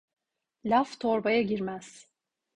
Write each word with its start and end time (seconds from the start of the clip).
Laf 0.65 0.95
torbaya 1.03 1.41
girmez. 1.53 1.93